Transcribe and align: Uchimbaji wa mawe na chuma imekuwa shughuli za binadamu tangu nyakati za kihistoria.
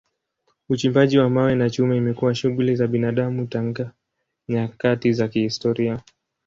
Uchimbaji 0.69 1.17
wa 1.17 1.29
mawe 1.29 1.55
na 1.55 1.69
chuma 1.69 1.95
imekuwa 1.95 2.35
shughuli 2.35 2.75
za 2.75 2.87
binadamu 2.87 3.47
tangu 3.47 3.89
nyakati 4.49 5.13
za 5.13 5.27
kihistoria. 5.27 5.99